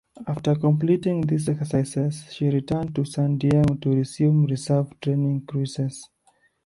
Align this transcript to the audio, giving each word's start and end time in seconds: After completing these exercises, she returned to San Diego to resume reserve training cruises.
After 0.25 0.55
completing 0.55 1.21
these 1.21 1.47
exercises, 1.47 2.25
she 2.33 2.49
returned 2.49 2.95
to 2.95 3.05
San 3.05 3.37
Diego 3.37 3.75
to 3.75 3.89
resume 3.93 4.45
reserve 4.45 4.99
training 4.99 5.45
cruises. 5.45 6.09